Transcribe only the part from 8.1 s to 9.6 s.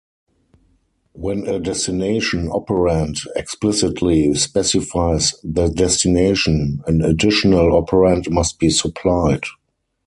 must be supplied.